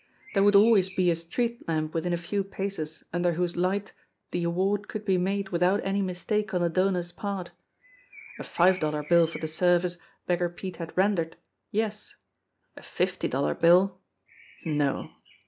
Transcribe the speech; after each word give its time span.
There 0.33 0.41
would 0.41 0.55
always 0.55 0.89
be 0.89 1.11
a 1.11 1.15
street 1.15 1.67
lamp 1.67 1.93
within 1.93 2.11
a 2.11 2.17
few 2.17 2.43
paces 2.43 3.03
under 3.13 3.33
whose 3.33 3.55
light 3.55 3.93
the 4.31 4.43
award 4.43 4.87
could 4.87 5.05
be 5.05 5.19
made 5.19 5.49
without 5.49 5.79
any 5.83 6.01
mistake 6.01 6.55
on 6.55 6.61
the 6.61 6.69
donor's 6.71 7.11
part. 7.11 7.51
A 8.39 8.43
five 8.43 8.79
dollar 8.79 9.03
bill 9.07 9.27
for 9.27 9.37
the 9.37 9.47
service 9.47 9.97
Beggar 10.25 10.49
Pete 10.49 10.77
had 10.77 10.97
rendered 10.97 11.37
yes; 11.69 12.15
a 12.75 12.81
fifty 12.81 13.27
dollar 13.27 13.53
bill 13.53 14.01
no. 14.65 15.11